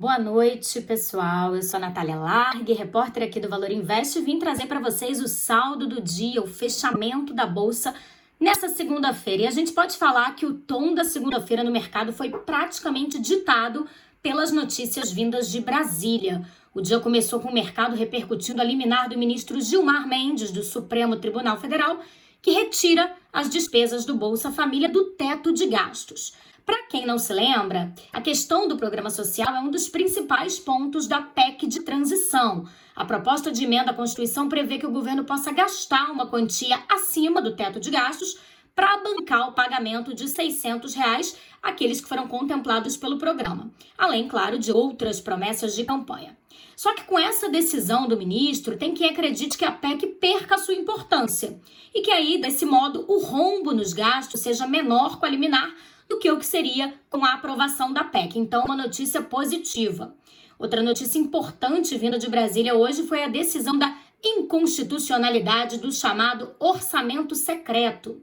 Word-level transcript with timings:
Boa 0.00 0.18
noite, 0.18 0.80
pessoal. 0.80 1.54
Eu 1.54 1.62
sou 1.62 1.76
a 1.76 1.80
Natália 1.80 2.16
Largue, 2.16 2.72
repórter 2.72 3.22
aqui 3.22 3.38
do 3.38 3.50
Valor 3.50 3.70
Invest, 3.70 4.18
e 4.18 4.22
vim 4.22 4.38
trazer 4.38 4.64
para 4.64 4.80
vocês 4.80 5.20
o 5.20 5.28
saldo 5.28 5.86
do 5.86 6.00
dia, 6.00 6.42
o 6.42 6.46
fechamento 6.46 7.34
da 7.34 7.44
bolsa 7.44 7.94
nessa 8.40 8.70
segunda-feira. 8.70 9.42
E 9.42 9.46
a 9.46 9.50
gente 9.50 9.72
pode 9.72 9.98
falar 9.98 10.34
que 10.36 10.46
o 10.46 10.54
tom 10.54 10.94
da 10.94 11.04
segunda-feira 11.04 11.62
no 11.62 11.70
mercado 11.70 12.14
foi 12.14 12.30
praticamente 12.30 13.18
ditado 13.18 13.86
pelas 14.22 14.50
notícias 14.50 15.12
vindas 15.12 15.50
de 15.50 15.60
Brasília. 15.60 16.48
O 16.74 16.80
dia 16.80 16.98
começou 16.98 17.38
com 17.38 17.50
o 17.50 17.54
mercado 17.54 17.94
repercutindo 17.94 18.62
a 18.62 18.64
liminar 18.64 19.06
do 19.06 19.18
ministro 19.18 19.60
Gilmar 19.60 20.08
Mendes, 20.08 20.50
do 20.50 20.62
Supremo 20.62 21.16
Tribunal 21.16 21.58
Federal, 21.58 22.00
que 22.40 22.52
retira 22.52 23.14
as 23.30 23.50
despesas 23.50 24.06
do 24.06 24.16
Bolsa 24.16 24.50
Família 24.50 24.88
do 24.88 25.10
teto 25.10 25.52
de 25.52 25.66
gastos. 25.66 26.32
Para 26.70 26.86
quem 26.86 27.04
não 27.04 27.18
se 27.18 27.32
lembra, 27.32 27.92
a 28.12 28.20
questão 28.20 28.68
do 28.68 28.76
programa 28.76 29.10
social 29.10 29.52
é 29.56 29.58
um 29.58 29.72
dos 29.72 29.88
principais 29.88 30.56
pontos 30.56 31.08
da 31.08 31.20
PEC 31.20 31.66
de 31.66 31.82
transição. 31.82 32.64
A 32.94 33.04
proposta 33.04 33.50
de 33.50 33.64
emenda 33.64 33.90
à 33.90 33.94
Constituição 33.94 34.48
prevê 34.48 34.78
que 34.78 34.86
o 34.86 34.92
governo 34.92 35.24
possa 35.24 35.50
gastar 35.50 36.12
uma 36.12 36.28
quantia 36.28 36.80
acima 36.88 37.42
do 37.42 37.56
teto 37.56 37.80
de 37.80 37.90
gastos 37.90 38.38
para 38.72 38.98
bancar 38.98 39.48
o 39.48 39.52
pagamento 39.52 40.14
de 40.14 40.28
600 40.28 40.94
reais 40.94 41.36
àqueles 41.60 42.00
que 42.00 42.08
foram 42.08 42.28
contemplados 42.28 42.96
pelo 42.96 43.18
programa, 43.18 43.72
além, 43.98 44.28
claro, 44.28 44.56
de 44.56 44.70
outras 44.70 45.20
promessas 45.20 45.74
de 45.74 45.82
campanha. 45.82 46.38
Só 46.76 46.94
que 46.94 47.02
com 47.02 47.18
essa 47.18 47.48
decisão 47.48 48.06
do 48.06 48.16
ministro, 48.16 48.78
tem 48.78 48.94
quem 48.94 49.10
acredite 49.10 49.58
que 49.58 49.64
a 49.64 49.72
PEC 49.72 50.06
perca 50.20 50.54
a 50.54 50.58
sua 50.58 50.74
importância 50.74 51.60
e 51.92 52.00
que 52.00 52.12
aí, 52.12 52.40
desse 52.40 52.64
modo, 52.64 53.04
o 53.08 53.18
rombo 53.18 53.72
nos 53.72 53.92
gastos 53.92 54.40
seja 54.40 54.68
menor 54.68 55.18
com 55.18 55.26
a 55.26 55.28
liminar 55.28 55.74
do 56.10 56.18
que 56.18 56.28
o 56.28 56.38
que 56.38 56.44
seria 56.44 56.92
com 57.08 57.24
a 57.24 57.34
aprovação 57.34 57.92
da 57.92 58.02
PEC. 58.02 58.36
Então, 58.36 58.64
uma 58.64 58.76
notícia 58.76 59.22
positiva. 59.22 60.12
Outra 60.58 60.82
notícia 60.82 61.20
importante 61.20 61.96
vinda 61.96 62.18
de 62.18 62.28
Brasília 62.28 62.74
hoje 62.74 63.04
foi 63.04 63.22
a 63.22 63.28
decisão 63.28 63.78
da 63.78 63.96
inconstitucionalidade 64.22 65.78
do 65.78 65.92
chamado 65.92 66.52
orçamento 66.58 67.36
secreto. 67.36 68.20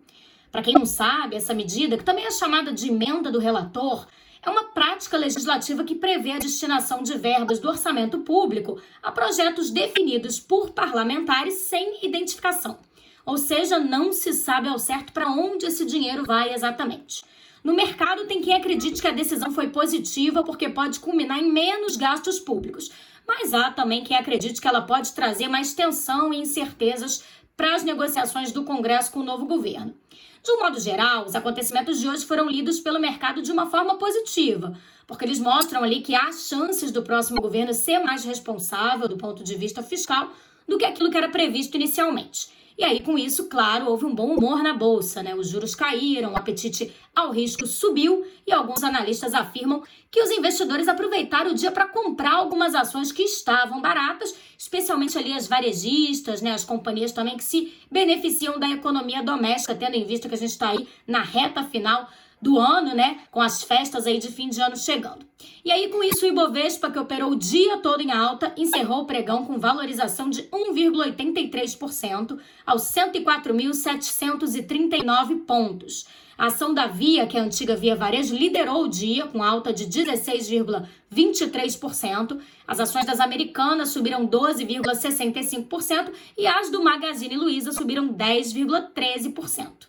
Para 0.51 0.61
quem 0.61 0.73
não 0.73 0.85
sabe, 0.85 1.37
essa 1.37 1.53
medida, 1.53 1.97
que 1.97 2.03
também 2.03 2.25
é 2.25 2.31
chamada 2.31 2.73
de 2.73 2.89
emenda 2.89 3.31
do 3.31 3.39
relator, 3.39 4.05
é 4.45 4.49
uma 4.49 4.65
prática 4.65 5.17
legislativa 5.17 5.83
que 5.83 5.95
prevê 5.95 6.33
a 6.33 6.39
destinação 6.39 7.01
de 7.01 7.17
verbas 7.17 7.59
do 7.59 7.69
orçamento 7.69 8.19
público 8.19 8.79
a 9.01 9.11
projetos 9.11 9.71
definidos 9.71 10.39
por 10.39 10.71
parlamentares 10.71 11.53
sem 11.53 12.05
identificação. 12.05 12.77
Ou 13.25 13.37
seja, 13.37 13.79
não 13.79 14.11
se 14.11 14.33
sabe 14.33 14.67
ao 14.67 14.77
certo 14.77 15.13
para 15.13 15.29
onde 15.29 15.65
esse 15.65 15.85
dinheiro 15.85 16.25
vai 16.25 16.53
exatamente. 16.53 17.23
No 17.67 17.73
mercado, 17.73 18.25
tem 18.27 18.41
quem 18.41 18.53
acredite 18.53 19.01
que 19.01 19.07
a 19.09 19.11
decisão 19.11 19.51
foi 19.51 19.67
positiva 19.67 20.41
porque 20.41 20.69
pode 20.69 21.01
culminar 21.01 21.37
em 21.37 21.51
menos 21.51 21.97
gastos 21.97 22.39
públicos. 22.39 22.89
Mas 23.27 23.53
há 23.53 23.69
também 23.71 24.05
quem 24.05 24.15
acredite 24.15 24.61
que 24.61 24.67
ela 24.69 24.83
pode 24.83 25.11
trazer 25.11 25.49
mais 25.49 25.73
tensão 25.73 26.33
e 26.33 26.37
incertezas 26.37 27.25
para 27.57 27.75
as 27.75 27.83
negociações 27.83 28.53
do 28.53 28.63
Congresso 28.63 29.11
com 29.11 29.19
o 29.19 29.23
novo 29.23 29.45
governo. 29.45 29.93
De 30.41 30.49
um 30.49 30.59
modo 30.59 30.79
geral, 30.79 31.25
os 31.25 31.35
acontecimentos 31.35 31.99
de 31.99 32.07
hoje 32.07 32.25
foram 32.25 32.49
lidos 32.49 32.79
pelo 32.79 33.01
mercado 33.01 33.41
de 33.41 33.51
uma 33.51 33.65
forma 33.65 33.97
positiva, 33.97 34.73
porque 35.05 35.25
eles 35.25 35.37
mostram 35.37 35.83
ali 35.83 35.99
que 35.99 36.15
há 36.15 36.31
chances 36.31 36.89
do 36.89 37.03
próximo 37.03 37.41
governo 37.41 37.73
ser 37.73 37.99
mais 37.99 38.23
responsável 38.23 39.09
do 39.09 39.17
ponto 39.17 39.43
de 39.43 39.55
vista 39.55 39.83
fiscal 39.83 40.31
do 40.65 40.77
que 40.77 40.85
aquilo 40.85 41.11
que 41.11 41.17
era 41.17 41.27
previsto 41.27 41.75
inicialmente. 41.75 42.47
E 42.77 42.83
aí, 42.83 42.99
com 42.99 43.17
isso, 43.17 43.49
claro, 43.49 43.89
houve 43.89 44.05
um 44.05 44.13
bom 44.13 44.35
humor 44.35 44.61
na 44.61 44.71
bolsa, 44.71 45.23
né? 45.23 45.33
Os 45.33 45.49
juros 45.49 45.73
caíram, 45.73 46.33
o 46.33 46.37
apetite 46.37 46.93
ao 47.15 47.31
risco 47.31 47.65
subiu 47.65 48.23
e 48.45 48.53
alguns 48.53 48.83
analistas 48.83 49.33
afirmam 49.33 49.81
que 50.11 50.21
os 50.21 50.29
investidores 50.29 50.87
aproveitaram 50.87 51.51
o 51.51 51.55
dia 51.55 51.71
para 51.71 51.87
comprar 51.87 52.35
algumas 52.35 52.75
ações 52.75 53.11
que 53.11 53.23
estavam 53.23 53.81
baratas, 53.81 54.35
especialmente 54.55 55.17
ali 55.17 55.33
as 55.33 55.47
varejistas, 55.47 56.39
né? 56.39 56.51
As 56.51 56.63
companhias 56.63 57.11
também 57.11 57.35
que 57.35 57.43
se 57.43 57.73
beneficiam 57.89 58.59
da 58.59 58.69
economia 58.69 59.23
doméstica, 59.23 59.73
tendo 59.73 59.95
em 59.95 60.05
vista 60.05 60.29
que 60.29 60.35
a 60.35 60.37
gente 60.37 60.51
está 60.51 60.69
aí 60.69 60.87
na 61.07 61.23
reta 61.23 61.63
final 61.63 62.07
do 62.41 62.57
ano, 62.59 62.95
né? 62.95 63.19
Com 63.31 63.41
as 63.41 63.63
festas 63.63 64.07
aí 64.07 64.19
de 64.19 64.29
fim 64.29 64.49
de 64.49 64.61
ano 64.61 64.77
chegando. 64.77 65.25
E 65.63 65.71
aí, 65.71 65.87
com 65.89 66.03
isso, 66.03 66.25
o 66.25 66.29
Ibovespa, 66.29 66.89
que 66.89 66.97
operou 66.99 67.31
o 67.31 67.35
dia 67.35 67.77
todo 67.77 68.01
em 68.01 68.11
alta, 68.11 68.53
encerrou 68.57 69.01
o 69.01 69.05
pregão 69.05 69.45
com 69.45 69.59
valorização 69.59 70.29
de 70.29 70.43
1,83% 70.43 72.39
aos 72.65 72.81
104.739 72.83 75.45
pontos. 75.45 76.05
A 76.37 76.47
ação 76.47 76.73
da 76.73 76.85
Via, 76.85 77.25
que 77.25 77.35
é 77.35 77.39
a 77.39 77.43
antiga 77.43 77.75
Via 77.75 77.95
Varejo, 77.95 78.35
liderou 78.35 78.83
o 78.83 78.87
dia 78.87 79.25
com 79.25 79.41
alta 79.41 79.73
de 79.73 79.87
16,23%. 79.87 82.39
As 82.67 82.79
ações 82.79 83.07
das 83.07 83.19
Americanas 83.19 83.89
subiram 83.89 84.27
12,65% 84.27 86.11
e 86.37 86.45
as 86.45 86.69
do 86.69 86.83
Magazine 86.83 87.35
Luiza 87.35 87.71
subiram 87.71 88.13
10,13%. 88.13 89.87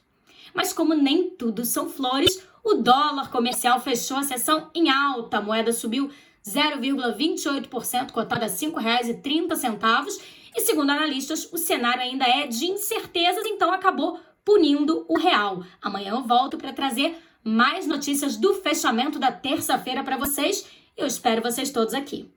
Mas 0.55 0.73
como 0.73 0.95
nem 0.95 1.31
tudo 1.31 1.65
são 1.65 1.89
flores, 1.89 2.43
o 2.65 2.75
dólar 2.75 3.31
comercial 3.31 3.81
fechou 3.81 4.17
a 4.17 4.23
sessão 4.23 4.71
em 4.75 4.91
alta. 4.91 5.39
A 5.39 5.43
moeda 5.43 5.73
subiu 5.73 6.11
0,28%, 6.47 8.11
cotada 8.11 8.47
a 8.47 8.49
R$ 8.49 8.55
5,30. 8.55 10.09
E 10.57 10.61
segundo 10.61 10.91
analistas, 10.91 11.49
o 11.53 11.59
cenário 11.59 12.03
ainda 12.03 12.27
é 12.27 12.47
de 12.47 12.67
incertezas, 12.67 13.45
então 13.47 13.73
acabou 13.73 14.19
punindo 14.45 15.05
o 15.09 15.19
real. 15.19 15.63
Amanhã 15.81 16.11
eu 16.11 16.23
volto 16.23 16.57
para 16.57 16.73
trazer 16.73 17.17
mais 17.45 17.87
notícias 17.87 18.37
do 18.37 18.55
fechamento 18.55 19.19
da 19.19 19.31
terça-feira 19.31 20.03
para 20.03 20.17
vocês. 20.17 20.67
Eu 20.97 21.07
espero 21.07 21.43
vocês 21.43 21.71
todos 21.71 21.95
aqui. 21.95 22.31